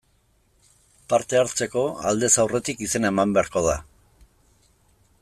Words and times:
Parte 1.13 1.37
hartzeko, 1.41 1.83
aldez 2.13 2.31
aurretik 2.45 2.83
izena 2.87 3.15
eman 3.15 3.37
beharko 3.37 3.67
da. 3.71 3.77